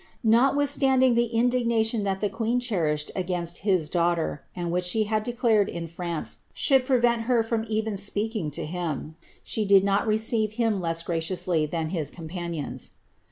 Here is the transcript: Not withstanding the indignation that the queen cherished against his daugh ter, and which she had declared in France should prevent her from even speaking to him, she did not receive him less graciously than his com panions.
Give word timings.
Not 0.23 0.55
withstanding 0.55 1.13
the 1.13 1.27
indignation 1.27 2.01
that 2.05 2.21
the 2.21 2.27
queen 2.29 2.59
cherished 2.59 3.11
against 3.15 3.59
his 3.59 3.87
daugh 3.87 4.15
ter, 4.15 4.41
and 4.55 4.71
which 4.71 4.83
she 4.85 5.03
had 5.03 5.23
declared 5.23 5.69
in 5.69 5.85
France 5.85 6.39
should 6.55 6.87
prevent 6.87 7.21
her 7.29 7.43
from 7.43 7.63
even 7.67 7.97
speaking 7.97 8.49
to 8.49 8.65
him, 8.65 9.15
she 9.43 9.63
did 9.63 9.83
not 9.83 10.07
receive 10.07 10.53
him 10.53 10.81
less 10.81 11.03
graciously 11.03 11.67
than 11.67 11.89
his 11.89 12.09
com 12.09 12.29
panions. 12.29 12.89